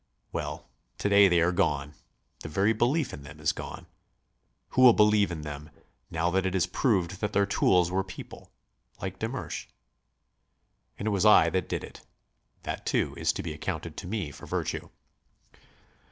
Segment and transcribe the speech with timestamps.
[0.31, 1.93] Well, to day they are gone;
[2.39, 3.85] the very belief in them is gone.
[4.69, 5.69] Who will believe in them,
[6.09, 8.51] now that it is proved that their tools were people...
[8.99, 9.67] like de Mersch?
[10.97, 12.01] And it was I that did it.
[12.63, 14.89] That, too, is to be accounted to me for virtue."